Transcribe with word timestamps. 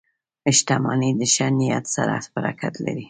•شتمني 0.57 1.11
د 1.19 1.21
ښه 1.33 1.47
نیت 1.57 1.85
سره 1.95 2.15
برکت 2.35 2.73
لري. 2.85 2.99